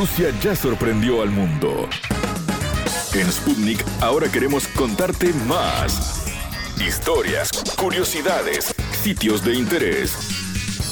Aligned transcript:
Rusia 0.00 0.32
ya 0.42 0.56
sorprendió 0.56 1.20
al 1.20 1.28
mundo. 1.28 1.86
En 3.12 3.30
Sputnik 3.30 3.84
ahora 4.00 4.32
queremos 4.32 4.66
contarte 4.68 5.34
más. 5.46 6.24
Historias, 6.80 7.50
curiosidades, 7.76 8.74
sitios 9.02 9.44
de 9.44 9.56
interés, 9.56 10.14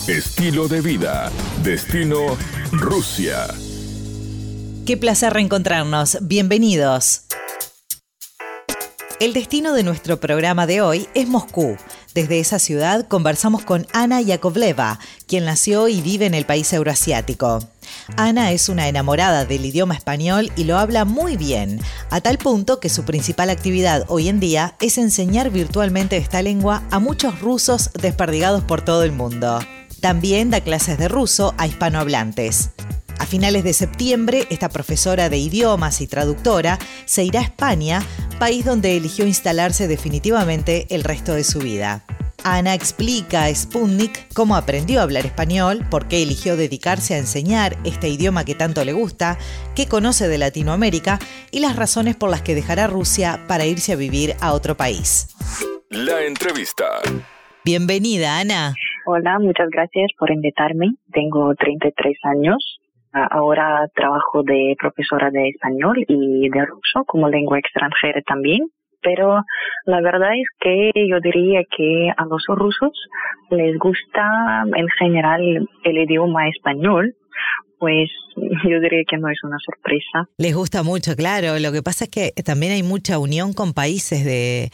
estilo 0.08 0.68
de 0.68 0.82
vida, 0.82 1.32
destino 1.62 2.36
Rusia. 2.70 3.46
Qué 4.84 4.98
placer 4.98 5.32
reencontrarnos. 5.32 6.18
Bienvenidos. 6.20 7.22
El 9.20 9.32
destino 9.32 9.72
de 9.72 9.84
nuestro 9.84 10.20
programa 10.20 10.66
de 10.66 10.82
hoy 10.82 11.08
es 11.14 11.26
Moscú. 11.28 11.78
Desde 12.12 12.40
esa 12.40 12.58
ciudad 12.58 13.08
conversamos 13.08 13.62
con 13.64 13.86
Ana 13.94 14.20
Yakovleva, 14.20 14.98
quien 15.26 15.46
nació 15.46 15.88
y 15.88 16.02
vive 16.02 16.26
en 16.26 16.34
el 16.34 16.44
país 16.44 16.70
euroasiático. 16.74 17.60
Ana 18.16 18.52
es 18.52 18.68
una 18.68 18.88
enamorada 18.88 19.44
del 19.44 19.64
idioma 19.64 19.94
español 19.94 20.50
y 20.56 20.64
lo 20.64 20.78
habla 20.78 21.04
muy 21.04 21.36
bien, 21.36 21.80
a 22.10 22.20
tal 22.20 22.38
punto 22.38 22.80
que 22.80 22.88
su 22.88 23.04
principal 23.04 23.50
actividad 23.50 24.04
hoy 24.08 24.28
en 24.28 24.40
día 24.40 24.74
es 24.80 24.98
enseñar 24.98 25.50
virtualmente 25.50 26.16
esta 26.16 26.42
lengua 26.42 26.82
a 26.90 26.98
muchos 26.98 27.40
rusos 27.40 27.90
desperdigados 28.00 28.64
por 28.64 28.82
todo 28.82 29.02
el 29.02 29.12
mundo. 29.12 29.60
También 30.00 30.50
da 30.50 30.60
clases 30.60 30.98
de 30.98 31.08
ruso 31.08 31.54
a 31.58 31.66
hispanohablantes. 31.66 32.70
A 33.18 33.26
finales 33.26 33.64
de 33.64 33.72
septiembre, 33.72 34.46
esta 34.48 34.68
profesora 34.68 35.28
de 35.28 35.38
idiomas 35.38 36.00
y 36.00 36.06
traductora 36.06 36.78
se 37.04 37.24
irá 37.24 37.40
a 37.40 37.44
España, 37.44 38.02
país 38.38 38.64
donde 38.64 38.96
eligió 38.96 39.26
instalarse 39.26 39.88
definitivamente 39.88 40.86
el 40.90 41.04
resto 41.04 41.34
de 41.34 41.44
su 41.44 41.58
vida. 41.58 42.04
Ana 42.44 42.72
explica 42.72 43.44
a 43.44 43.54
Sputnik 43.54 44.32
cómo 44.32 44.54
aprendió 44.54 45.00
a 45.00 45.02
hablar 45.02 45.26
español, 45.26 45.80
por 45.90 46.06
qué 46.06 46.22
eligió 46.22 46.56
dedicarse 46.56 47.14
a 47.14 47.18
enseñar 47.18 47.72
este 47.84 48.08
idioma 48.08 48.44
que 48.44 48.54
tanto 48.54 48.84
le 48.84 48.92
gusta, 48.92 49.36
qué 49.74 49.86
conoce 49.88 50.28
de 50.28 50.38
Latinoamérica 50.38 51.18
y 51.50 51.60
las 51.60 51.76
razones 51.76 52.16
por 52.16 52.30
las 52.30 52.42
que 52.42 52.54
dejará 52.54 52.86
Rusia 52.86 53.40
para 53.48 53.66
irse 53.66 53.92
a 53.92 53.96
vivir 53.96 54.34
a 54.40 54.52
otro 54.52 54.76
país. 54.76 55.34
La 55.90 56.22
entrevista. 56.24 56.86
Bienvenida, 57.64 58.38
Ana. 58.38 58.74
Hola, 59.06 59.38
muchas 59.40 59.68
gracias 59.70 60.10
por 60.18 60.30
invitarme. 60.30 60.94
Tengo 61.12 61.54
33 61.54 62.18
años. 62.24 62.78
Ahora 63.12 63.88
trabajo 63.94 64.42
de 64.44 64.76
profesora 64.78 65.30
de 65.30 65.48
español 65.48 66.04
y 66.06 66.48
de 66.50 66.64
ruso 66.66 67.04
como 67.06 67.28
lengua 67.28 67.58
extranjera 67.58 68.22
también 68.22 68.70
pero 69.02 69.42
la 69.84 70.00
verdad 70.00 70.30
es 70.34 70.48
que 70.60 70.90
yo 71.08 71.20
diría 71.20 71.60
que 71.76 72.10
a 72.16 72.24
los 72.24 72.44
rusos 72.48 72.92
les 73.50 73.78
gusta 73.78 74.64
en 74.74 74.88
general 74.98 75.40
el 75.84 75.98
idioma 75.98 76.48
español, 76.48 77.14
pues 77.78 78.10
yo 78.36 78.80
diría 78.80 79.04
que 79.08 79.16
no 79.18 79.30
es 79.30 79.38
una 79.44 79.56
sorpresa. 79.64 80.28
Les 80.36 80.54
gusta 80.54 80.82
mucho, 80.82 81.14
claro. 81.16 81.58
Lo 81.58 81.72
que 81.72 81.82
pasa 81.82 82.04
es 82.04 82.10
que 82.10 82.32
también 82.42 82.72
hay 82.72 82.82
mucha 82.82 83.18
unión 83.18 83.52
con 83.52 83.72
países 83.72 84.24
de, 84.24 84.70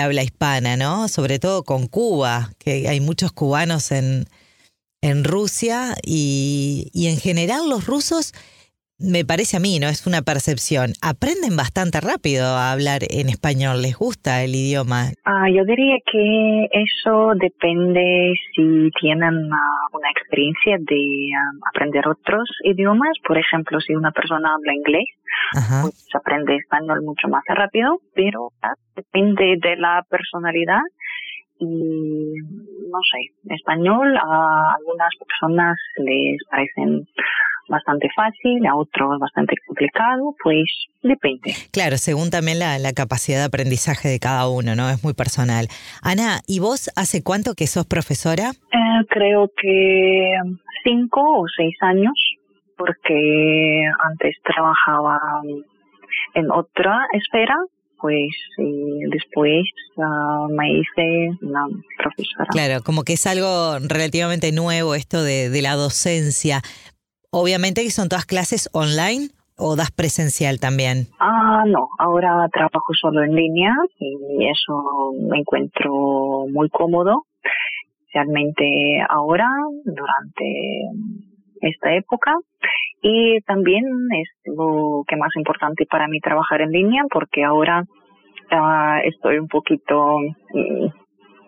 habla 0.00 0.22
hispana, 0.22 0.76
¿no? 0.76 1.08
Sobre 1.08 1.38
todo 1.38 1.62
con 1.62 1.86
Cuba, 1.86 2.50
que 2.58 2.88
hay 2.88 3.00
muchos 3.00 3.32
cubanos 3.32 3.92
en, 3.92 4.24
en 5.00 5.24
Rusia 5.24 5.94
y, 6.02 6.90
y 6.92 7.06
en 7.08 7.16
general 7.16 7.68
los 7.68 7.86
rusos 7.86 8.32
me 9.02 9.24
parece 9.24 9.56
a 9.56 9.60
mí, 9.60 9.78
¿no? 9.80 9.88
Es 9.88 10.06
una 10.06 10.22
percepción. 10.22 10.92
Aprenden 11.02 11.56
bastante 11.56 12.00
rápido 12.00 12.46
a 12.46 12.72
hablar 12.72 13.02
en 13.10 13.28
español. 13.28 13.82
¿Les 13.82 13.96
gusta 13.96 14.42
el 14.42 14.54
idioma? 14.54 15.10
Ah, 15.24 15.48
yo 15.50 15.64
diría 15.64 15.96
que 16.10 16.68
eso 16.70 17.32
depende 17.34 18.32
si 18.54 18.90
tienen 19.00 19.34
una 19.34 20.10
experiencia 20.10 20.76
de 20.78 21.02
um, 21.34 21.60
aprender 21.68 22.06
otros 22.08 22.48
idiomas. 22.64 23.12
Por 23.26 23.38
ejemplo, 23.38 23.80
si 23.80 23.94
una 23.94 24.12
persona 24.12 24.54
habla 24.54 24.74
inglés, 24.74 25.06
pues 25.82 26.08
aprende 26.14 26.56
español 26.56 27.02
mucho 27.02 27.28
más 27.28 27.42
rápido, 27.48 28.00
pero 28.14 28.50
ah, 28.62 28.74
depende 28.94 29.56
de 29.60 29.76
la 29.76 30.04
personalidad 30.08 30.82
y 31.58 31.64
no 31.64 32.98
sé, 33.10 33.54
español 33.54 34.16
a 34.16 34.74
algunas 34.78 35.10
personas 35.18 35.76
les 35.98 36.38
parecen 36.50 37.06
bastante 37.72 38.08
fácil, 38.14 38.64
a 38.66 38.76
otros 38.76 39.18
bastante 39.18 39.54
complicado, 39.66 40.36
pues 40.42 40.64
depende. 41.02 41.54
Claro, 41.72 41.96
según 41.96 42.30
también 42.30 42.58
la, 42.58 42.78
la, 42.78 42.92
capacidad 42.92 43.38
de 43.38 43.44
aprendizaje 43.46 44.08
de 44.08 44.20
cada 44.20 44.48
uno, 44.48 44.76
¿no? 44.76 44.88
Es 44.90 45.02
muy 45.02 45.14
personal. 45.14 45.66
Ana, 46.02 46.40
¿y 46.46 46.60
vos 46.60 46.90
hace 46.94 47.22
cuánto 47.22 47.54
que 47.54 47.66
sos 47.66 47.86
profesora? 47.86 48.50
Eh, 48.50 49.04
creo 49.08 49.50
que 49.60 50.36
cinco 50.84 51.20
o 51.40 51.44
seis 51.56 51.74
años, 51.80 52.14
porque 52.76 53.82
antes 54.10 54.36
trabajaba 54.44 55.18
en 56.34 56.50
otra 56.50 57.06
esfera, 57.12 57.56
pues 58.02 58.34
y 58.58 59.08
después 59.10 59.62
uh, 59.96 60.52
me 60.52 60.72
hice 60.72 61.30
una 61.40 61.66
profesora. 61.96 62.46
Claro, 62.50 62.82
como 62.82 63.04
que 63.04 63.12
es 63.12 63.26
algo 63.26 63.78
relativamente 63.78 64.50
nuevo 64.50 64.96
esto 64.96 65.22
de, 65.22 65.48
de 65.48 65.62
la 65.62 65.74
docencia. 65.76 66.62
Obviamente 67.32 67.82
que 67.82 67.90
son 67.90 68.10
todas 68.10 68.26
clases 68.26 68.68
online 68.72 69.30
o 69.56 69.74
das 69.74 69.90
presencial 69.90 70.60
también. 70.60 71.08
Ah, 71.18 71.64
no, 71.66 71.88
ahora 71.98 72.46
trabajo 72.52 72.92
solo 72.92 73.24
en 73.24 73.34
línea 73.34 73.72
y 73.98 74.46
eso 74.48 75.12
me 75.18 75.38
encuentro 75.38 75.90
muy 76.52 76.68
cómodo. 76.68 77.24
Realmente 78.12 79.00
ahora, 79.08 79.48
durante 79.84 80.44
esta 81.62 81.94
época. 81.94 82.34
Y 83.00 83.40
también 83.46 83.84
es 84.12 84.28
lo 84.44 85.02
que 85.08 85.16
más 85.16 85.34
importante 85.36 85.86
para 85.86 86.08
mí 86.08 86.20
trabajar 86.20 86.60
en 86.60 86.70
línea 86.70 87.04
porque 87.10 87.44
ahora 87.44 87.82
uh, 87.82 89.08
estoy 89.08 89.38
un 89.38 89.48
poquito 89.48 90.18
mm, 90.52 91.01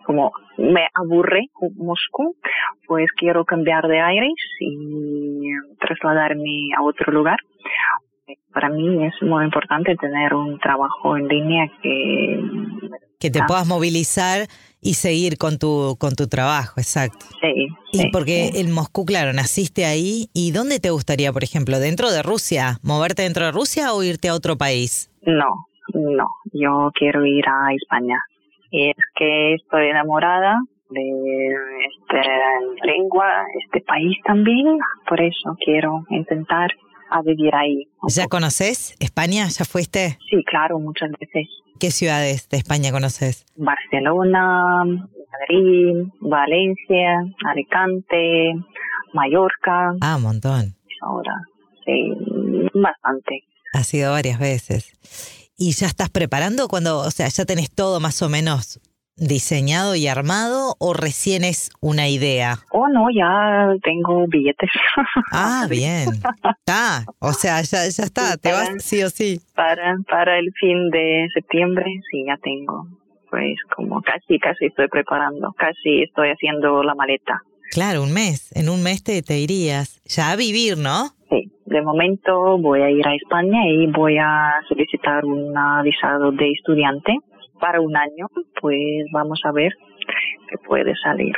como 0.05 0.31
me 0.57 0.87
aburre 0.93 1.47
Moscú, 1.75 2.35
pues 2.87 3.07
quiero 3.17 3.45
cambiar 3.45 3.87
de 3.87 3.99
aires 3.99 4.33
y 4.59 5.49
trasladarme 5.79 6.69
a 6.77 6.83
otro 6.83 7.11
lugar. 7.11 7.37
Para 8.53 8.69
mí 8.69 9.05
es 9.05 9.13
muy 9.21 9.43
importante 9.43 9.95
tener 9.95 10.33
un 10.33 10.59
trabajo 10.59 11.17
en 11.17 11.27
línea 11.27 11.67
que... 11.81 12.39
Que 13.19 13.29
te 13.29 13.41
puedas 13.47 13.67
movilizar 13.67 14.47
y 14.81 14.93
seguir 14.93 15.37
con 15.37 15.57
tu, 15.57 15.97
con 15.99 16.13
tu 16.13 16.27
trabajo, 16.27 16.79
exacto. 16.79 17.25
Sí. 17.41 17.67
Y 17.91 18.11
porque 18.11 18.51
en 18.55 18.71
Moscú, 18.71 19.03
claro, 19.03 19.33
naciste 19.33 19.85
ahí. 19.85 20.29
¿Y 20.33 20.51
dónde 20.51 20.79
te 20.79 20.91
gustaría, 20.91 21.33
por 21.33 21.43
ejemplo, 21.43 21.79
dentro 21.79 22.11
de 22.11 22.21
Rusia? 22.21 22.77
¿Moverte 22.83 23.23
dentro 23.23 23.45
de 23.45 23.51
Rusia 23.51 23.93
o 23.93 24.03
irte 24.03 24.29
a 24.29 24.35
otro 24.35 24.57
país? 24.57 25.09
No, 25.25 25.65
no. 25.93 26.27
Yo 26.53 26.91
quiero 26.93 27.25
ir 27.25 27.45
a 27.47 27.73
España. 27.73 28.19
Y 28.75 28.89
es 28.89 28.95
que 29.15 29.53
estoy 29.53 29.87
enamorada 29.87 30.59
de 30.89 31.01
esta 31.87 32.21
lengua, 32.85 33.45
este 33.63 33.79
país 33.79 34.17
también, 34.25 34.77
por 35.07 35.21
eso 35.21 35.55
quiero 35.63 36.03
intentar 36.09 36.71
a 37.09 37.21
vivir 37.21 37.55
ahí. 37.55 37.87
¿Ya 38.09 38.27
conoces 38.27 38.97
España? 38.99 39.47
¿Ya 39.47 39.63
fuiste? 39.63 40.17
Sí, 40.29 40.43
claro, 40.45 40.77
muchas 40.79 41.09
veces. 41.17 41.47
¿Qué 41.79 41.89
ciudades 41.89 42.49
de 42.49 42.57
España 42.57 42.91
conoces? 42.91 43.45
Barcelona, 43.55 44.83
Madrid, 44.83 46.11
Valencia, 46.19 47.23
Alicante, 47.45 48.55
Mallorca. 49.13 49.93
Ah, 50.01 50.17
un 50.17 50.23
montón. 50.23 50.75
Ahora, 51.01 51.33
sí, 51.85 52.11
bastante. 52.73 53.39
Ha 53.73 53.83
sido 53.83 54.11
varias 54.11 54.37
veces. 54.37 55.44
¿Y 55.57 55.71
ya 55.71 55.87
estás 55.87 56.09
preparando 56.09 56.67
cuando, 56.67 56.99
o 56.99 57.11
sea, 57.11 57.29
ya 57.29 57.45
tenés 57.45 57.73
todo 57.73 58.01
más 58.01 58.21
o 58.21 58.27
menos 58.27 58.81
diseñado 59.15 59.95
y 59.95 60.07
armado 60.07 60.75
o 60.79 60.93
recién 60.93 61.45
es 61.45 61.71
una 61.79 62.09
idea? 62.09 62.55
Oh, 62.71 62.89
no, 62.89 63.07
ya 63.09 63.69
tengo 63.81 64.25
billetes. 64.27 64.69
Ah, 65.31 65.65
bien. 65.69 66.09
Ah, 66.67 67.03
o 67.19 67.31
sea, 67.31 67.61
ya, 67.61 67.87
ya 67.87 68.03
está, 68.03 68.37
te 68.37 68.51
vas 68.51 68.69
sí 68.79 69.01
o 69.03 69.09
sí. 69.09 69.39
Para, 69.55 69.95
para 70.09 70.39
el 70.39 70.51
fin 70.59 70.89
de 70.89 71.27
septiembre, 71.33 71.85
sí, 72.11 72.25
ya 72.27 72.37
tengo. 72.43 72.87
Pues 73.29 73.57
como 73.75 74.01
casi, 74.01 74.39
casi 74.39 74.65
estoy 74.65 74.87
preparando, 74.89 75.53
casi 75.57 76.03
estoy 76.03 76.29
haciendo 76.29 76.83
la 76.83 76.95
maleta. 76.95 77.41
Claro, 77.75 78.03
un 78.03 78.13
mes. 78.13 78.53
En 78.55 78.69
un 78.69 78.81
mes 78.83 79.03
te, 79.03 79.21
te 79.21 79.37
irías. 79.37 80.01
Ya 80.05 80.31
a 80.31 80.37
vivir, 80.37 80.77
¿no? 80.77 81.09
Sí, 81.29 81.51
de 81.65 81.81
momento 81.81 82.57
voy 82.57 82.81
a 82.81 82.89
ir 82.89 83.05
a 83.05 83.13
España 83.13 83.67
y 83.67 83.87
voy 83.87 84.17
a 84.17 84.53
solicitar 84.69 85.25
un 85.25 85.53
visado 85.83 86.31
de 86.31 86.53
estudiante 86.53 87.17
para 87.59 87.81
un 87.81 87.97
año, 87.97 88.27
pues 88.61 88.79
vamos 89.11 89.41
a 89.43 89.51
ver 89.51 89.73
qué 90.47 90.57
puede 90.65 90.93
salir. 91.03 91.35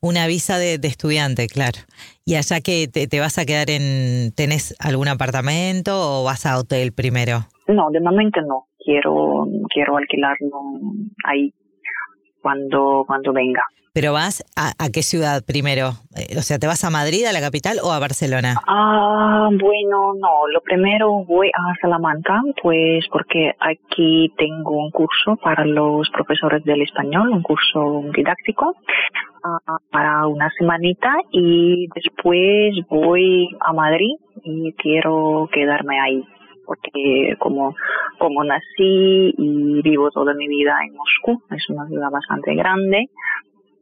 Una 0.00 0.28
visa 0.28 0.58
de, 0.58 0.78
de 0.78 0.86
estudiante, 0.86 1.48
claro. 1.48 1.80
¿Y 2.24 2.36
allá 2.36 2.60
que 2.60 2.86
te, 2.86 3.08
te, 3.08 3.18
vas 3.18 3.38
a 3.38 3.44
quedar 3.44 3.68
en, 3.68 4.30
tenés 4.36 4.76
algún 4.78 5.08
apartamento 5.08 5.90
o 5.96 6.22
vas 6.22 6.46
a 6.46 6.56
hotel 6.56 6.92
primero? 6.92 7.40
No, 7.66 7.90
de 7.90 8.00
momento 8.00 8.40
no. 8.42 8.68
Quiero, 8.78 9.48
quiero 9.74 9.96
alquilarlo 9.96 10.52
ahí 11.24 11.52
cuando, 12.40 13.02
cuando 13.08 13.32
venga. 13.32 13.66
Pero 13.92 14.12
vas 14.12 14.44
a, 14.54 14.70
a, 14.78 14.90
qué 14.90 15.02
ciudad 15.02 15.42
primero? 15.44 15.90
Eh, 16.14 16.38
o 16.38 16.42
sea, 16.42 16.58
¿te 16.60 16.68
vas 16.68 16.84
a 16.84 16.90
Madrid, 16.90 17.24
a 17.24 17.32
la 17.32 17.40
capital 17.40 17.78
o 17.82 17.90
a 17.90 17.98
Barcelona? 17.98 18.54
Ah, 18.68 19.48
bueno, 19.50 20.14
no. 20.14 20.46
Lo 20.52 20.60
primero 20.60 21.24
voy 21.24 21.48
a 21.48 21.74
Salamanca, 21.80 22.40
pues 22.62 23.04
porque 23.10 23.52
aquí 23.58 24.32
tengo 24.38 24.78
un 24.78 24.92
curso 24.92 25.36
para 25.42 25.64
los 25.64 26.08
profesores 26.10 26.62
del 26.62 26.82
español, 26.82 27.30
un 27.30 27.42
curso 27.42 28.04
didáctico 28.14 28.76
uh, 29.44 29.90
para 29.90 30.26
una 30.28 30.50
semanita 30.56 31.12
y 31.32 31.88
después 31.92 32.74
voy 32.88 33.48
a 33.60 33.72
Madrid 33.72 34.14
y 34.44 34.72
quiero 34.74 35.48
quedarme 35.52 35.98
ahí 35.98 36.24
porque 36.70 37.34
como, 37.40 37.74
como 38.20 38.44
nací 38.44 39.34
y 39.36 39.82
vivo 39.82 40.08
toda 40.12 40.34
mi 40.34 40.46
vida 40.46 40.78
en 40.86 40.94
Moscú, 40.94 41.42
es 41.50 41.68
una 41.68 41.84
ciudad 41.88 42.12
bastante 42.12 42.54
grande, 42.54 43.08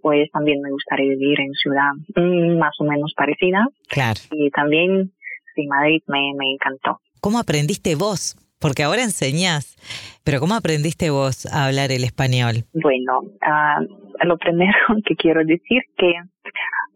pues 0.02 0.30
también 0.32 0.60
me 0.62 0.70
gustaría 0.70 1.10
vivir 1.10 1.40
en 1.40 1.52
ciudad 1.54 1.92
mm, 2.16 2.58
más 2.58 2.74
o 2.80 2.84
menos 2.84 3.12
parecida. 3.16 3.66
Claro. 3.88 4.20
Y 4.30 4.50
también, 4.50 5.12
sí, 5.54 5.66
Madrid 5.66 6.02
me, 6.06 6.32
me 6.36 6.52
encantó. 6.52 7.00
¿Cómo 7.20 7.38
aprendiste 7.38 7.94
vos? 7.94 8.36
Porque 8.60 8.82
ahora 8.82 9.02
enseñás, 9.02 9.76
pero 10.24 10.40
¿cómo 10.40 10.54
aprendiste 10.54 11.10
vos 11.10 11.46
a 11.46 11.66
hablar 11.66 11.92
el 11.92 12.02
español? 12.02 12.64
Bueno, 12.72 13.20
uh, 13.20 14.26
lo 14.26 14.36
primero 14.36 14.76
que 15.04 15.14
quiero 15.14 15.44
decir 15.44 15.82
que 15.96 16.12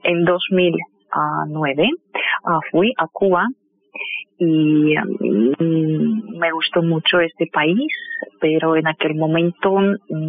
en 0.02 0.24
2009 0.24 1.88
uh, 2.44 2.60
fui 2.72 2.92
a 2.98 3.06
Cuba 3.06 3.46
y 4.38 4.96
um, 4.98 6.36
me 6.36 6.50
gustó 6.50 6.82
mucho 6.82 7.20
este 7.20 7.46
país, 7.46 7.92
pero 8.40 8.74
en 8.74 8.88
aquel 8.88 9.14
momento 9.14 9.76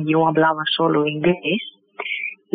yo 0.06 0.28
hablaba 0.28 0.62
solo 0.76 1.08
inglés 1.08 1.62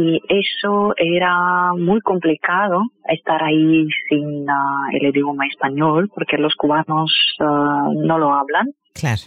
y 0.01 0.23
eso 0.29 0.95
era 0.97 1.73
muy 1.77 2.01
complicado 2.03 2.83
estar 3.09 3.43
ahí 3.43 3.85
sin 4.09 4.49
uh, 4.49 4.89
el 4.93 5.07
idioma 5.09 5.45
español 5.49 6.09
porque 6.15 6.39
los 6.39 6.55
cubanos 6.55 7.13
uh, 7.41 7.93
no 8.07 8.17
lo 8.17 8.33
hablan. 8.33 8.69
Claro. 8.95 9.23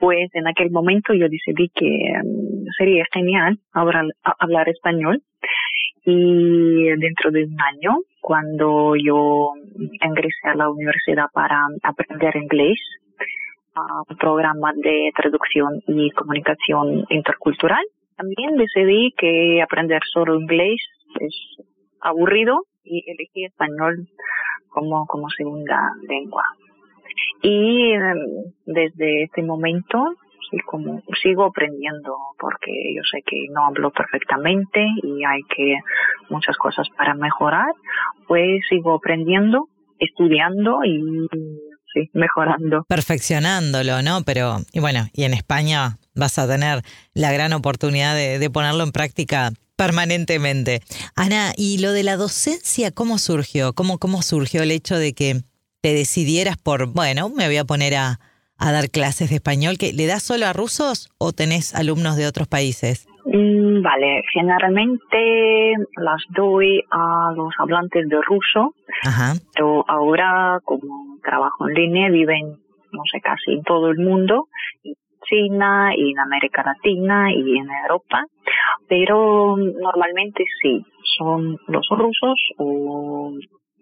Pues 0.00 0.30
en 0.32 0.46
aquel 0.46 0.70
momento 0.70 1.12
yo 1.12 1.28
decidí 1.28 1.68
que 1.74 1.84
um, 1.86 2.64
sería 2.78 3.04
genial 3.12 3.58
hablar, 3.74 4.06
hablar 4.38 4.70
español 4.70 5.22
y 6.06 6.84
dentro 6.98 7.30
de 7.30 7.44
un 7.44 7.56
año, 7.60 7.98
cuando 8.22 8.94
yo 8.96 9.52
ingresé 10.00 10.48
a 10.48 10.54
la 10.54 10.70
universidad 10.70 11.26
para 11.34 11.60
aprender 11.82 12.36
inglés, 12.36 12.78
un 14.08 14.16
programa 14.16 14.72
de 14.76 15.10
traducción 15.14 15.82
y 15.88 16.10
comunicación 16.12 17.04
intercultural, 17.10 17.84
también 18.16 18.56
decidí 18.56 19.12
que 19.16 19.62
aprender 19.62 20.00
solo 20.12 20.38
inglés 20.38 20.80
es 21.20 21.34
aburrido 22.00 22.62
y 22.84 23.04
elegí 23.10 23.44
español 23.44 24.08
como, 24.68 25.06
como 25.06 25.28
segunda 25.30 25.92
lengua. 26.08 26.44
Y 27.42 27.92
em, 27.92 28.18
desde 28.66 29.24
este 29.24 29.42
momento 29.42 30.16
como 30.66 31.02
sigo 31.22 31.44
aprendiendo 31.44 32.16
porque 32.38 32.70
yo 32.94 33.02
sé 33.10 33.22
que 33.26 33.36
no 33.52 33.66
hablo 33.66 33.90
perfectamente 33.90 34.86
y 35.02 35.24
hay 35.24 35.42
que 35.54 35.76
muchas 36.28 36.56
cosas 36.56 36.86
para 36.96 37.14
mejorar, 37.14 37.72
pues 38.28 38.60
sigo 38.68 38.94
aprendiendo, 38.94 39.68
estudiando 39.98 40.84
y 40.84 41.00
sí, 41.92 42.10
mejorando. 42.12 42.84
Perfeccionándolo, 42.88 44.02
¿no? 44.02 44.22
Pero, 44.24 44.56
y 44.72 44.80
bueno, 44.80 45.06
y 45.12 45.24
en 45.24 45.34
España 45.34 45.96
vas 46.14 46.38
a 46.38 46.48
tener 46.48 46.82
la 47.14 47.32
gran 47.32 47.52
oportunidad 47.52 48.14
de, 48.14 48.50
ponerlo 48.50 48.84
en 48.84 48.92
práctica 48.92 49.52
permanentemente. 49.76 50.80
Ana, 51.16 51.52
¿y 51.56 51.78
lo 51.78 51.92
de 51.92 52.04
la 52.04 52.16
docencia 52.16 52.92
cómo 52.92 53.18
surgió? 53.18 53.72
¿Cómo, 53.72 53.98
cómo 53.98 54.22
surgió 54.22 54.62
el 54.62 54.70
hecho 54.70 54.96
de 54.96 55.14
que 55.14 55.42
te 55.80 55.94
decidieras 55.94 56.56
por, 56.56 56.86
bueno, 56.86 57.28
me 57.28 57.46
voy 57.46 57.56
a 57.56 57.64
poner 57.64 57.94
a, 57.96 58.20
a 58.56 58.72
dar 58.72 58.90
clases 58.90 59.30
de 59.30 59.36
español? 59.36 59.76
que 59.78 59.92
¿Le 59.92 60.06
das 60.06 60.22
solo 60.22 60.46
a 60.46 60.52
rusos 60.52 61.10
o 61.18 61.32
tenés 61.32 61.74
alumnos 61.74 62.16
de 62.16 62.26
otros 62.26 62.46
países? 62.46 63.06
Mm, 63.26 63.82
vale, 63.82 64.22
generalmente 64.32 65.74
las 65.96 66.22
doy 66.36 66.82
a 66.90 67.32
los 67.34 67.52
hablantes 67.58 68.06
de 68.08 68.20
ruso, 68.20 68.74
Ajá. 69.02 69.34
pero 69.54 69.84
ahora 69.88 70.60
como 70.62 71.18
trabajo 71.22 71.68
en 71.68 71.74
línea 71.74 72.10
viven, 72.10 72.58
no 72.92 73.02
sé, 73.10 73.20
casi 73.22 73.52
en 73.52 73.62
todo 73.62 73.90
el 73.90 73.98
mundo, 73.98 74.48
China 75.28 75.90
y 75.96 76.12
en 76.12 76.18
América 76.18 76.62
Latina 76.64 77.32
y 77.32 77.58
en 77.58 77.68
Europa, 77.82 78.24
pero 78.88 79.56
normalmente 79.56 80.44
sí, 80.62 80.84
son 81.18 81.58
los 81.68 81.86
rusos 81.90 82.38
o 82.58 83.32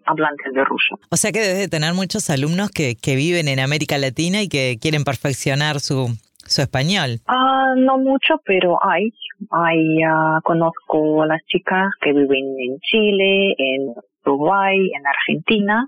hablantes 0.05 0.53
de 0.53 0.63
ruso. 0.63 0.99
O 1.11 1.15
sea 1.15 1.31
que 1.31 1.39
debes 1.39 1.59
de 1.59 1.67
tener 1.67 1.93
muchos 1.93 2.29
alumnos 2.29 2.71
que, 2.71 2.95
que 2.95 3.15
viven 3.15 3.47
en 3.47 3.59
América 3.59 3.97
Latina 3.97 4.41
y 4.41 4.49
que 4.49 4.77
quieren 4.81 5.03
perfeccionar 5.03 5.79
su, 5.79 6.07
su 6.45 6.61
español. 6.61 7.19
Ah, 7.27 7.73
no 7.77 7.97
mucho, 7.97 8.35
pero 8.45 8.77
hay. 8.83 9.09
hay 9.51 10.05
uh, 10.05 10.41
conozco 10.43 11.23
a 11.23 11.27
las 11.27 11.41
chicas 11.45 11.91
que 12.01 12.11
viven 12.11 12.55
en 12.59 12.79
Chile, 12.79 13.55
en 13.57 13.93
Uruguay, 14.25 14.77
en 14.93 15.07
Argentina. 15.07 15.87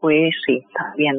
Pues 0.00 0.34
sí, 0.46 0.62
también 0.74 1.16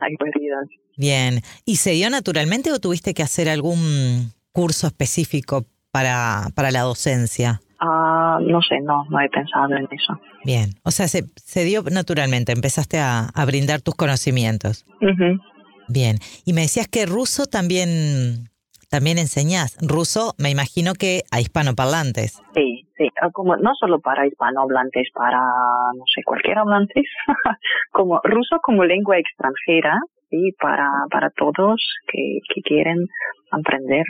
hay 0.00 0.14
variedad. 0.18 0.62
Bien. 0.96 1.40
¿Y 1.64 1.76
se 1.76 1.90
dio 1.92 2.10
naturalmente 2.10 2.72
o 2.72 2.78
tuviste 2.78 3.14
que 3.14 3.22
hacer 3.22 3.48
algún 3.48 4.32
curso 4.52 4.86
específico 4.86 5.64
para, 5.90 6.48
para 6.54 6.70
la 6.70 6.82
docencia? 6.82 7.60
Uh, 7.80 8.40
no 8.40 8.62
sé, 8.62 8.80
no, 8.80 9.04
no 9.10 9.20
he 9.20 9.28
pensado 9.28 9.76
en 9.76 9.86
eso. 9.90 10.18
Bien, 10.44 10.70
o 10.82 10.90
sea, 10.90 11.08
se, 11.08 11.24
se 11.36 11.64
dio 11.64 11.82
naturalmente, 11.82 12.52
empezaste 12.52 12.98
a, 12.98 13.26
a 13.34 13.44
brindar 13.44 13.82
tus 13.82 13.94
conocimientos. 13.94 14.86
Uh 15.02 15.06
-huh. 15.06 15.40
Bien, 15.88 16.16
y 16.44 16.52
me 16.52 16.62
decías 16.62 16.88
que 16.88 17.04
ruso 17.04 17.44
también, 17.46 18.48
también 18.90 19.18
enseñás. 19.18 19.76
Ruso, 19.80 20.34
me 20.38 20.50
imagino 20.50 20.94
que 20.94 21.22
a 21.30 21.40
hispanoparlantes. 21.40 22.40
Sí, 22.54 22.88
sí, 22.96 23.08
como 23.32 23.56
no 23.56 23.72
solo 23.78 24.00
para 24.00 24.26
hispanohablantes, 24.26 25.08
para, 25.14 25.38
no 25.38 26.04
sé, 26.12 26.22
cualquier 26.24 26.58
hablante, 26.58 27.02
como 27.92 28.20
ruso 28.24 28.58
como 28.62 28.84
lengua 28.84 29.18
extranjera, 29.18 30.00
sí, 30.30 30.52
para, 30.60 30.88
para 31.10 31.30
todos 31.30 31.80
que, 32.06 32.38
que 32.52 32.62
quieren 32.62 33.06
aprender 33.50 34.04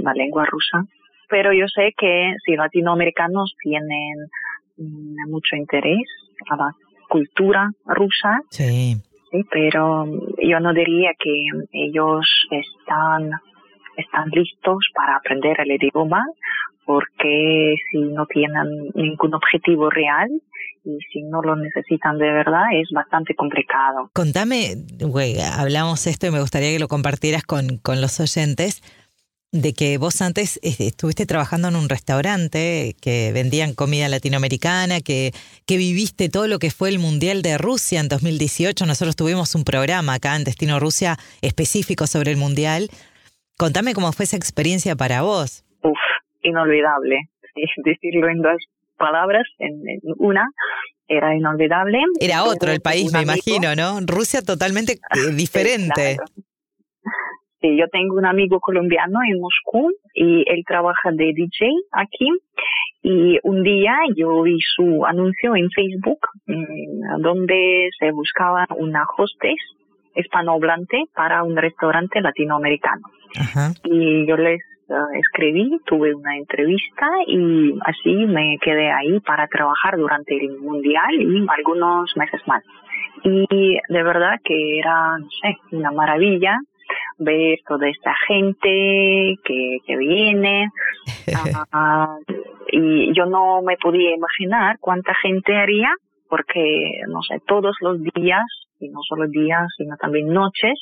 la 0.00 0.12
lengua 0.14 0.44
rusa 0.44 0.84
pero 1.30 1.52
yo 1.52 1.66
sé 1.68 1.94
que 1.96 2.34
si 2.44 2.56
latinoamericanos 2.56 3.54
tienen 3.62 4.16
mm, 4.76 5.30
mucho 5.30 5.56
interés 5.56 6.02
a 6.50 6.56
la 6.56 6.72
cultura 7.08 7.70
rusa, 7.86 8.40
sí. 8.50 8.96
sí, 9.30 9.44
pero 9.50 10.06
yo 10.42 10.60
no 10.60 10.74
diría 10.74 11.12
que 11.18 11.46
ellos 11.72 12.26
están 12.50 13.30
están 13.96 14.28
listos 14.30 14.78
para 14.94 15.16
aprender 15.16 15.56
el 15.60 15.72
idioma 15.72 16.24
porque 16.84 17.76
si 17.90 17.98
no 17.98 18.26
tienen 18.26 18.90
ningún 18.94 19.34
objetivo 19.34 19.90
real 19.90 20.28
y 20.84 20.98
si 21.12 21.22
no 21.22 21.42
lo 21.42 21.54
necesitan 21.56 22.18
de 22.18 22.32
verdad 22.32 22.64
es 22.72 22.88
bastante 22.92 23.34
complicado. 23.34 24.10
Contame, 24.12 24.76
güey, 25.00 25.36
hablamos 25.40 26.06
esto 26.06 26.26
y 26.26 26.30
me 26.30 26.40
gustaría 26.40 26.70
que 26.72 26.78
lo 26.78 26.88
compartieras 26.88 27.44
con, 27.44 27.76
con 27.78 28.00
los 28.00 28.18
oyentes 28.18 28.82
de 29.52 29.72
que 29.72 29.98
vos 29.98 30.22
antes 30.22 30.60
este, 30.62 30.86
estuviste 30.86 31.26
trabajando 31.26 31.68
en 31.68 31.76
un 31.76 31.88
restaurante 31.88 32.94
que 33.00 33.32
vendían 33.32 33.74
comida 33.74 34.08
latinoamericana, 34.08 35.00
que, 35.00 35.32
que 35.66 35.76
viviste 35.76 36.28
todo 36.28 36.46
lo 36.46 36.58
que 36.58 36.70
fue 36.70 36.88
el 36.88 37.00
Mundial 37.00 37.42
de 37.42 37.58
Rusia 37.58 38.00
en 38.00 38.08
2018. 38.08 38.86
Nosotros 38.86 39.16
tuvimos 39.16 39.54
un 39.56 39.64
programa 39.64 40.14
acá 40.14 40.36
en 40.36 40.44
Destino 40.44 40.78
Rusia 40.78 41.18
específico 41.40 42.06
sobre 42.06 42.30
el 42.30 42.36
Mundial. 42.36 42.90
Contame 43.60 43.92
cómo 43.92 44.10
fue 44.12 44.24
esa 44.24 44.38
experiencia 44.38 44.96
para 44.96 45.20
vos. 45.20 45.66
Uf, 45.82 45.98
inolvidable. 46.40 47.28
Decirlo 47.84 48.30
en 48.30 48.40
dos 48.40 48.56
palabras, 48.96 49.46
en, 49.58 49.86
en 49.86 50.00
una, 50.16 50.48
era 51.06 51.36
inolvidable. 51.36 51.98
Era 52.22 52.44
otro 52.44 52.72
el 52.72 52.80
país, 52.80 53.12
me 53.12 53.20
imagino, 53.20 53.76
¿no? 53.76 54.00
Rusia 54.06 54.40
totalmente 54.40 54.92
eh, 54.94 55.32
diferente. 55.36 56.16
Sí, 57.60 57.76
yo 57.76 57.86
tengo 57.92 58.16
un 58.16 58.24
amigo 58.24 58.60
colombiano 58.60 59.18
en 59.28 59.38
Moscú 59.38 59.92
y 60.14 60.42
él 60.50 60.64
trabaja 60.66 61.10
de 61.12 61.34
DJ 61.34 61.68
aquí. 61.92 62.30
Y 63.02 63.38
un 63.42 63.62
día 63.62 63.92
yo 64.16 64.40
vi 64.40 64.56
su 64.74 65.04
anuncio 65.04 65.54
en 65.54 65.68
Facebook 65.68 66.20
mmm, 66.46 67.20
donde 67.20 67.90
se 67.98 68.10
buscaba 68.10 68.66
una 68.78 69.04
hostess 69.18 69.60
hispanohablante 70.14 71.04
para 71.14 71.42
un 71.42 71.58
restaurante 71.58 72.22
latinoamericano. 72.22 73.02
Ajá. 73.38 73.72
Y 73.84 74.26
yo 74.26 74.36
les 74.36 74.60
uh, 74.88 75.18
escribí, 75.18 75.78
tuve 75.86 76.14
una 76.14 76.36
entrevista 76.36 77.06
y 77.26 77.74
así 77.84 78.14
me 78.26 78.58
quedé 78.60 78.90
ahí 78.90 79.20
para 79.20 79.46
trabajar 79.48 79.96
durante 79.96 80.36
el 80.36 80.58
mundial 80.58 81.14
y 81.14 81.46
algunos 81.48 82.16
meses 82.16 82.40
más. 82.46 82.62
Y 83.22 83.78
de 83.88 84.02
verdad 84.02 84.38
que 84.44 84.78
era, 84.78 85.18
no 85.18 85.28
sé, 85.42 85.56
una 85.72 85.90
maravilla 85.90 86.58
ver 87.18 87.58
toda 87.68 87.88
esta 87.88 88.14
gente 88.26 89.36
que, 89.44 89.78
que 89.86 89.96
viene. 89.96 90.68
Ah, 91.72 92.16
y 92.72 93.14
yo 93.14 93.26
no 93.26 93.62
me 93.62 93.76
podía 93.76 94.14
imaginar 94.14 94.76
cuánta 94.80 95.14
gente 95.22 95.56
haría, 95.56 95.90
porque, 96.28 97.02
no 97.08 97.22
sé, 97.22 97.40
todos 97.46 97.76
los 97.80 98.02
días, 98.14 98.44
y 98.80 98.88
no 98.88 99.00
solo 99.08 99.26
días, 99.28 99.66
sino 99.76 99.96
también 99.96 100.28
noches, 100.28 100.78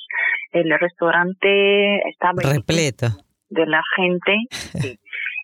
el 0.52 0.71
restaurante 0.78 2.09
estaba 2.09 2.43
repleto 2.43 3.09
de 3.50 3.67
la 3.67 3.83
gente. 3.97 4.37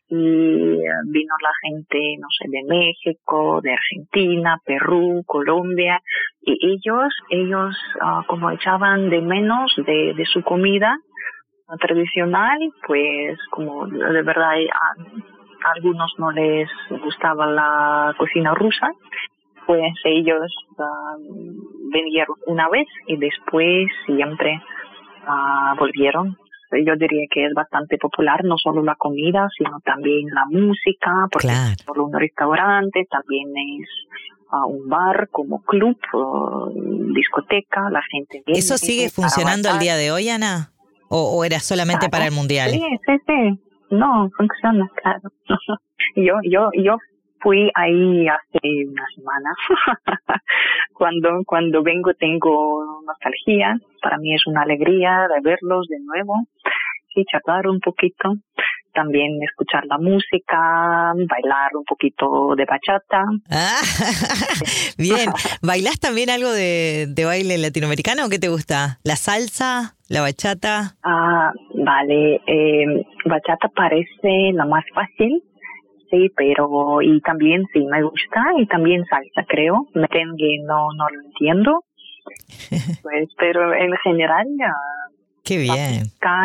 y 0.07 0.17
vino 0.17 1.35
la 1.43 1.51
gente, 1.63 1.99
no 2.21 2.29
sé, 2.39 2.49
de 2.49 2.63
México, 2.69 3.61
de 3.63 3.73
Argentina, 3.73 4.59
Perú, 4.65 5.23
Colombia, 5.27 6.01
y 6.43 6.53
ellos, 6.67 7.13
ellos 7.31 7.75
uh, 8.01 8.25
como 8.27 8.51
echaban 8.51 9.09
de 9.09 9.23
menos 9.23 9.75
de, 9.79 10.13
de 10.15 10.27
su 10.27 10.43
comida 10.43 10.99
tradicional, 11.81 12.59
pues 12.87 13.39
como 13.51 13.87
de 13.87 14.23
verdad 14.23 14.53
a, 14.73 15.71
algunos 15.75 16.13
no 16.19 16.31
les 16.31 16.69
gustaba 17.03 17.47
la 17.47 18.15
cocina 18.19 18.55
rusa, 18.55 18.91
pues 19.67 19.93
ellos 20.05 20.53
uh, 20.79 21.19
vinieron 21.93 22.37
una 22.47 22.69
vez 22.69 22.87
y 23.07 23.17
después 23.17 23.89
siempre 24.07 24.61
uh, 25.27 25.79
volvieron 25.79 26.37
yo 26.83 26.95
diría 26.97 27.27
que 27.31 27.47
es 27.47 27.53
bastante 27.55 27.99
popular, 27.99 28.45
no 28.45 28.57
solo 28.59 28.83
la 28.83 28.97
comida, 28.97 29.49
sino 29.57 29.81
también 29.85 30.29
la 30.31 30.45
música, 30.47 31.29
porque 31.31 31.49
es 31.49 31.83
solo 31.85 32.07
un 32.07 32.13
restaurante, 32.19 33.07
también 33.11 33.49
es 33.81 33.89
uh, 34.53 34.67
un 34.67 34.89
bar 34.89 35.29
como 35.31 35.63
club, 35.63 35.97
discoteca, 37.15 37.91
la 37.91 38.03
gente 38.11 38.43
viene. 38.47 38.59
¿Eso 38.59 38.79
sigue 38.79 39.11
funcionando 39.11 39.71
el 39.71 39.79
día 39.79 39.97
de 39.97 40.11
hoy, 40.11 40.29
Ana? 40.29 40.71
¿O, 41.09 41.45
era 41.45 41.61
solamente 41.61 42.09
para 42.09 42.27
el 42.27 42.33
Mundial? 42.33 42.71
Sí, 42.71 42.83
sí, 43.07 43.13
sí. 43.27 43.61
No, 43.91 44.29
funciona, 44.37 44.91
claro. 45.01 45.31
yo, 46.17 46.35
yo, 46.43 46.71
yo 46.83 46.97
fui 47.45 47.71
ahí 47.75 48.27
hace 48.27 48.61
una 48.89 49.05
semana. 49.15 49.51
cuando, 50.95 51.29
cuando 51.47 51.83
vengo 51.83 52.15
tengo 52.15 52.83
nostalgia. 53.07 53.79
Para 54.03 54.19
mí 54.19 54.35
es 54.35 54.47
una 54.47 54.63
alegría 54.63 55.29
de 55.33 55.41
verlos 55.43 55.87
de 55.89 56.01
nuevo 56.01 56.35
y 57.15 57.25
charlar 57.27 57.69
un 57.69 57.79
poquito. 57.81 58.35
También 58.93 59.43
escuchar 59.43 59.85
la 59.87 59.99
música, 59.99 61.13
bailar 61.29 61.77
un 61.77 61.85
poquito 61.85 62.55
de 62.57 62.65
bachata. 62.65 63.25
Ah, 63.51 63.81
bien. 64.99 65.31
¿Bailás 65.63 65.99
también 65.99 66.31
algo 66.31 66.51
de, 66.51 67.07
de 67.09 67.25
baile 67.25 67.59
latinoamericano 67.59 68.25
o 68.25 68.29
qué 68.31 68.39
te 68.39 68.49
gusta? 68.49 69.01
¿La 69.03 69.17
salsa? 69.17 69.97
¿La 70.09 70.21
bachata? 70.21 70.97
Ah, 71.03 71.53
vale. 71.75 72.41
Eh, 72.47 73.05
bachata 73.27 73.69
parece 73.75 74.53
la 74.53 74.65
más 74.65 74.85
fácil 74.95 75.43
sí, 76.15 76.31
pero 76.37 77.03
y 77.03 77.21
también 77.21 77.65
sí 77.73 77.85
me 77.85 78.03
gusta 78.03 78.45
y 78.59 78.67
también 78.67 79.05
salsa, 79.07 79.45
creo. 79.49 79.87
Merengue 79.95 80.61
no 80.65 80.89
no 80.97 81.09
lo 81.09 81.21
entiendo. 81.27 81.85
pues 83.03 83.29
pero 83.39 83.75
en 83.75 83.93
general 84.03 84.47
ya 84.59 84.73
Qué 85.45 85.59
bien. 85.59 86.05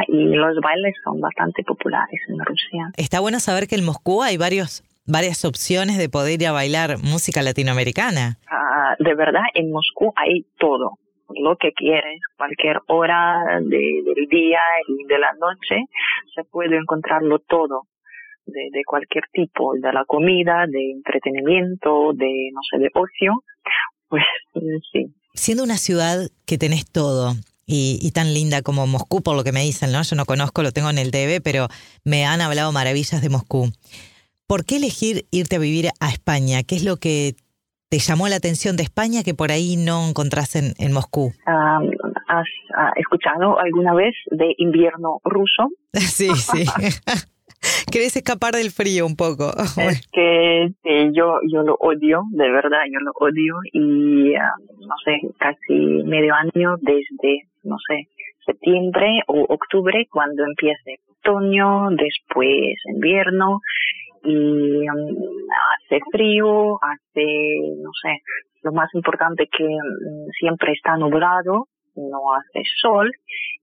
Y 0.09 0.35
los 0.35 0.57
bailes 0.59 0.93
son 1.05 1.21
bastante 1.21 1.63
populares 1.63 2.19
en 2.27 2.37
Rusia. 2.39 2.91
Está 2.97 3.21
bueno 3.21 3.39
saber 3.39 3.67
que 3.67 3.75
en 3.75 3.85
Moscú 3.85 4.21
hay 4.21 4.35
varios 4.35 4.83
varias 5.05 5.45
opciones 5.45 5.97
de 5.97 6.09
poder 6.09 6.41
ir 6.41 6.47
a 6.47 6.51
bailar 6.51 6.97
música 6.99 7.41
latinoamericana. 7.41 8.37
Ah, 8.51 8.95
de 8.99 9.15
verdad, 9.15 9.43
en 9.53 9.71
Moscú 9.71 10.11
hay 10.15 10.45
todo 10.57 10.99
lo 11.29 11.55
que 11.55 11.71
quieres, 11.71 12.21
cualquier 12.37 12.79
hora 12.87 13.59
de, 13.61 14.03
del 14.03 14.27
día 14.29 14.61
y 14.87 15.05
de 15.05 15.19
la 15.19 15.31
noche, 15.39 15.85
se 16.35 16.43
puede 16.43 16.75
encontrarlo 16.75 17.39
todo 17.39 17.83
de, 18.51 18.83
cualquier 18.85 19.23
tipo, 19.31 19.73
de 19.75 19.93
la 19.93 20.05
comida, 20.05 20.65
de 20.67 20.91
entretenimiento, 20.91 22.13
de, 22.13 22.49
no 22.53 22.61
sé, 22.69 22.79
de 22.79 22.89
ocio, 22.93 23.43
pues 24.07 24.23
sí. 24.91 25.13
Siendo 25.33 25.63
una 25.63 25.77
ciudad 25.77 26.27
que 26.45 26.57
tenés 26.57 26.89
todo, 26.91 27.33
y, 27.71 28.11
tan 28.11 28.33
linda 28.33 28.63
como 28.63 28.87
Moscú, 28.87 29.21
por 29.21 29.35
lo 29.35 29.43
que 29.43 29.51
me 29.51 29.61
dicen, 29.61 29.91
¿no? 29.91 30.01
Yo 30.01 30.15
no 30.15 30.25
conozco, 30.25 30.63
lo 30.63 30.71
tengo 30.71 30.89
en 30.89 30.97
el 30.97 31.11
TV, 31.11 31.39
pero 31.39 31.67
me 32.03 32.25
han 32.25 32.41
hablado 32.41 32.71
maravillas 32.71 33.21
de 33.21 33.29
Moscú. 33.29 33.69
¿Por 34.47 34.65
qué 34.65 34.77
elegir 34.77 35.25
irte 35.29 35.57
a 35.57 35.59
vivir 35.59 35.89
a 35.99 36.09
España? 36.09 36.63
¿Qué 36.63 36.75
es 36.75 36.83
lo 36.83 36.97
que 36.97 37.35
te 37.89 37.99
llamó 37.99 38.27
la 38.27 38.37
atención 38.37 38.75
de 38.75 38.81
España 38.83 39.21
que 39.23 39.35
por 39.35 39.51
ahí 39.51 39.75
no 39.77 40.09
encontrás 40.09 40.55
en, 40.55 40.73
en 40.79 40.91
Moscú? 40.93 41.31
¿Has 41.45 42.47
escuchado 42.95 43.59
alguna 43.59 43.93
vez 43.93 44.15
de 44.31 44.55
invierno 44.57 45.19
ruso? 45.23 45.69
sí, 45.93 46.29
sí. 46.35 46.65
¿Querés 47.91 48.15
escapar 48.15 48.53
del 48.53 48.71
frío 48.71 49.05
un 49.05 49.15
poco? 49.15 49.51
Es 49.77 50.07
que 50.11 50.69
yo, 51.13 51.39
yo 51.51 51.63
lo 51.63 51.75
odio, 51.79 52.23
de 52.31 52.49
verdad, 52.49 52.83
yo 52.91 52.99
lo 52.99 53.11
odio 53.19 53.55
y 53.73 54.35
ah, 54.35 54.53
no 54.79 54.95
sé, 55.03 55.19
casi 55.37 56.03
medio 56.05 56.33
año 56.33 56.75
desde, 56.81 57.43
no 57.63 57.77
sé, 57.87 58.07
septiembre 58.45 59.21
o 59.27 59.45
octubre 59.49 60.07
cuando 60.09 60.43
empiece 60.45 60.99
otoño, 61.19 61.89
después 61.91 62.75
invierno 62.93 63.59
y 64.23 64.89
um, 64.89 65.15
hace 65.75 65.99
frío, 66.11 66.77
hace, 66.81 67.25
no 67.81 67.91
sé, 68.01 68.21
lo 68.63 68.71
más 68.73 68.93
importante 68.93 69.47
que 69.47 69.63
mm, 69.63 70.29
siempre 70.37 70.73
está 70.73 70.97
nublado, 70.97 71.67
no 71.99 72.33
hace 72.33 72.63
sol 72.81 73.11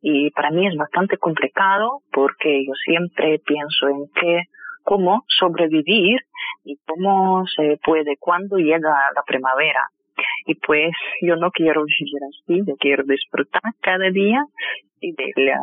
y 0.03 0.31
para 0.31 0.51
mí 0.51 0.67
es 0.67 0.77
bastante 0.77 1.17
complicado 1.17 2.03
porque 2.13 2.65
yo 2.67 2.73
siempre 2.85 3.39
pienso 3.41 3.89
en 3.89 4.09
que 4.15 4.43
cómo 4.83 5.25
sobrevivir 5.27 6.21
y 6.65 6.77
cómo 6.87 7.45
se 7.55 7.79
puede 7.85 8.17
cuando 8.19 8.57
llega 8.57 9.11
la 9.15 9.23
primavera. 9.27 9.83
Y 10.47 10.55
pues 10.55 10.93
yo 11.21 11.37
no 11.37 11.51
quiero 11.51 11.85
vivir 11.85 12.23
así, 12.29 12.63
yo 12.67 12.77
quiero 12.77 13.03
disfrutar 13.05 13.63
cada 13.81 14.11
día 14.11 14.45
y 15.01 15.13
de 15.13 15.33
la, 15.37 15.61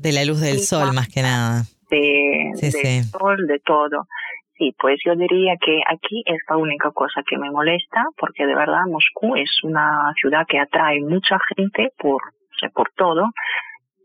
de 0.00 0.12
la 0.12 0.24
luz 0.24 0.40
del 0.40 0.60
sol 0.60 0.92
más 0.92 1.08
que 1.08 1.22
nada. 1.22 1.62
De, 1.90 2.50
del 2.60 3.04
sol, 3.04 3.46
de 3.46 3.58
todo. 3.60 4.06
Sí, 4.56 4.72
pues 4.78 5.00
yo 5.04 5.16
diría 5.16 5.54
que 5.60 5.80
aquí 5.90 6.22
es 6.26 6.38
la 6.48 6.56
única 6.56 6.92
cosa 6.92 7.22
que 7.28 7.36
me 7.36 7.50
molesta, 7.50 8.04
porque 8.16 8.46
de 8.46 8.54
verdad 8.54 8.86
Moscú 8.88 9.34
es 9.34 9.50
una 9.64 10.12
ciudad 10.20 10.46
que 10.48 10.60
atrae 10.60 11.00
mucha 11.00 11.38
gente 11.56 11.90
por, 11.98 12.22
por 12.72 12.90
todo. 12.96 13.30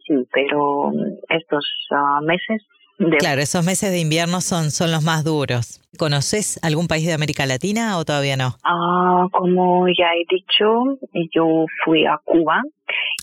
Sí, 0.07 0.15
pero 0.33 0.91
estos 1.29 1.65
ah, 1.91 2.19
meses 2.23 2.63
de... 2.97 3.17
Claro, 3.17 3.41
esos 3.41 3.63
meses 3.63 3.91
de 3.91 3.99
invierno 3.99 4.41
son, 4.41 4.71
son 4.71 4.91
los 4.91 5.03
más 5.03 5.23
duros. 5.23 5.81
¿Conoces 5.99 6.59
algún 6.63 6.87
país 6.87 7.05
de 7.05 7.13
América 7.13 7.45
Latina 7.45 7.99
o 7.99 8.03
todavía 8.03 8.35
no? 8.35 8.55
Ah, 8.63 9.27
como 9.31 9.87
ya 9.87 10.07
he 10.15 10.25
dicho, 10.35 10.97
yo 11.31 11.65
fui 11.85 12.07
a 12.07 12.19
Cuba. 12.25 12.63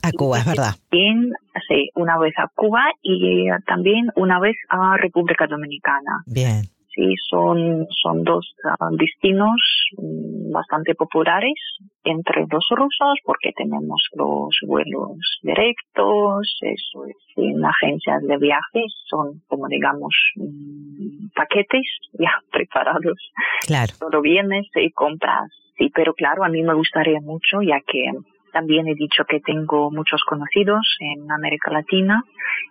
A 0.04 0.12
Cuba, 0.12 0.38
es 0.38 0.46
verdad. 0.46 0.74
Bien, 0.92 1.32
sí, 1.66 1.90
una 1.96 2.18
vez 2.18 2.34
a 2.38 2.46
Cuba 2.54 2.84
y 3.02 3.48
también 3.66 4.12
una 4.14 4.38
vez 4.38 4.54
a 4.68 4.96
República 4.96 5.48
Dominicana. 5.48 6.22
Bien 6.26 6.75
sí 6.96 7.14
son, 7.30 7.86
son 8.02 8.24
dos 8.24 8.54
uh, 8.64 8.96
destinos 8.96 9.60
um, 9.98 10.50
bastante 10.50 10.94
populares 10.94 11.54
entre 12.02 12.46
los 12.50 12.66
rusos 12.70 13.18
porque 13.24 13.52
tenemos 13.54 14.02
los 14.14 14.56
vuelos 14.66 15.18
directos, 15.42 16.58
eso 16.62 17.04
es, 17.04 17.16
en 17.36 17.64
agencias 17.64 18.22
de 18.22 18.38
viajes 18.38 18.92
son 19.04 19.42
como 19.46 19.68
digamos 19.68 20.14
um, 20.36 21.28
paquetes 21.34 21.86
ya 22.18 22.32
preparados. 22.50 23.18
Claro. 23.66 23.92
Todo 24.00 24.20
vienes 24.22 24.66
y 24.74 24.90
compras. 24.90 25.50
Sí, 25.76 25.90
pero 25.94 26.14
claro, 26.14 26.42
a 26.42 26.48
mí 26.48 26.62
me 26.62 26.72
gustaría 26.72 27.20
mucho 27.20 27.60
ya 27.60 27.80
que 27.86 28.10
también 28.50 28.88
he 28.88 28.94
dicho 28.94 29.26
que 29.26 29.40
tengo 29.40 29.90
muchos 29.90 30.22
conocidos 30.24 30.96
en 31.00 31.30
América 31.30 31.70
Latina 31.70 32.24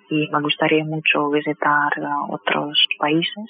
y 0.10 0.28
me 0.30 0.42
gustaría 0.42 0.84
mucho 0.84 1.30
visitar 1.30 1.92
uh, 2.00 2.34
otros 2.34 2.88
países 2.98 3.46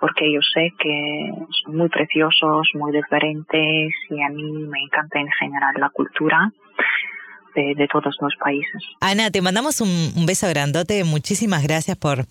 porque 0.00 0.32
yo 0.32 0.40
sé 0.54 0.72
que 0.78 1.32
son 1.62 1.76
muy 1.76 1.88
preciosos, 1.88 2.68
muy 2.74 2.92
diferentes 2.92 3.92
y 4.10 4.22
a 4.22 4.28
mí 4.28 4.52
me 4.52 4.80
encanta 4.82 5.20
en 5.20 5.28
general 5.38 5.74
la 5.78 5.90
cultura 5.90 6.52
de, 7.54 7.88
todos 7.90 8.16
los 8.20 8.34
países. 8.36 8.82
Ana, 9.00 9.30
te 9.30 9.42
mandamos 9.42 9.80
un, 9.80 10.26
beso 10.26 10.48
grandote, 10.48 11.02
muchísimas 11.04 11.64
gracias 11.64 11.96
por, 11.96 12.26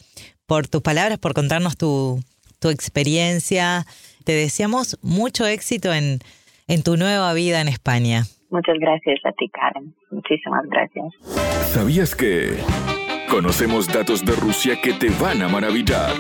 por 0.46 0.68
tus 0.68 0.82
palabras, 0.82 1.20
por 1.20 1.34
contarnos 1.34 1.78
tu, 1.78 2.20
tu 2.62 2.70
experiencia. 2.70 3.84
Te 4.24 4.32
deseamos 4.32 4.98
mucho 5.02 5.46
éxito 5.46 5.94
en, 5.94 6.20
en 6.68 6.84
tu 6.84 6.96
nueva 6.96 7.34
vida 7.34 7.62
en 7.62 7.68
España. 7.68 8.24
Muchas 8.50 8.78
gracias 8.80 9.20
a 9.26 9.32
ti, 9.34 9.50
Karen. 9.50 9.94
Muchísimas 10.12 10.66
gracias. 10.70 11.06
¿Sabías 11.74 12.16
que 12.16 12.58
conocemos 13.30 13.92
datos 13.92 14.26
de 14.26 14.34
Rusia 14.34 14.80
que 14.82 14.94
te 14.94 15.10
van 15.22 15.42
a 15.42 15.50
maravillar? 15.50 16.14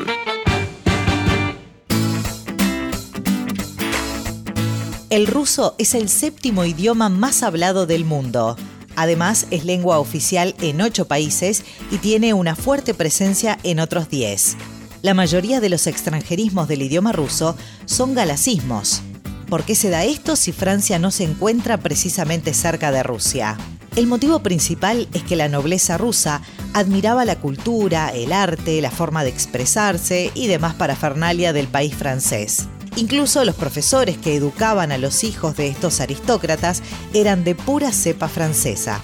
El 5.09 5.25
ruso 5.25 5.73
es 5.77 5.95
el 5.95 6.09
séptimo 6.09 6.65
idioma 6.65 7.07
más 7.07 7.41
hablado 7.41 7.85
del 7.85 8.03
mundo. 8.03 8.57
Además, 8.97 9.47
es 9.51 9.63
lengua 9.63 9.99
oficial 9.99 10.53
en 10.59 10.81
ocho 10.81 11.07
países 11.07 11.63
y 11.91 11.99
tiene 11.99 12.33
una 12.33 12.57
fuerte 12.57 12.93
presencia 12.93 13.57
en 13.63 13.79
otros 13.79 14.09
diez. 14.09 14.57
La 15.03 15.13
mayoría 15.13 15.61
de 15.61 15.69
los 15.69 15.87
extranjerismos 15.87 16.67
del 16.67 16.81
idioma 16.81 17.13
ruso 17.13 17.55
son 17.85 18.15
galacismos. 18.15 19.01
¿Por 19.47 19.63
qué 19.63 19.75
se 19.75 19.89
da 19.89 20.03
esto 20.03 20.35
si 20.35 20.51
Francia 20.51 20.99
no 20.99 21.09
se 21.11 21.23
encuentra 21.23 21.77
precisamente 21.77 22.53
cerca 22.53 22.91
de 22.91 23.01
Rusia? 23.01 23.57
El 23.95 24.07
motivo 24.07 24.39
principal 24.43 25.07
es 25.13 25.23
que 25.23 25.37
la 25.37 25.47
nobleza 25.47 25.97
rusa 25.97 26.41
admiraba 26.73 27.23
la 27.23 27.37
cultura, 27.37 28.09
el 28.09 28.33
arte, 28.33 28.81
la 28.81 28.91
forma 28.91 29.23
de 29.23 29.29
expresarse 29.29 30.31
y 30.35 30.47
demás 30.47 30.75
parafernalia 30.75 31.53
del 31.53 31.67
país 31.67 31.95
francés. 31.95 32.67
Incluso 32.97 33.45
los 33.45 33.55
profesores 33.55 34.17
que 34.17 34.35
educaban 34.35 34.91
a 34.91 34.97
los 34.97 35.23
hijos 35.23 35.55
de 35.55 35.67
estos 35.67 36.01
aristócratas 36.01 36.81
eran 37.13 37.43
de 37.43 37.53
pura 37.53 37.91
cepa 37.91 38.27
francesa. 38.27 39.01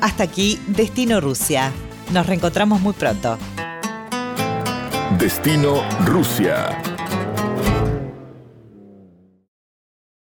Hasta 0.00 0.24
aquí, 0.24 0.60
Destino 0.66 1.20
Rusia. 1.20 1.72
Nos 2.12 2.26
reencontramos 2.26 2.80
muy 2.80 2.92
pronto. 2.92 3.38
Destino 5.16 5.82
Rusia. 6.04 6.95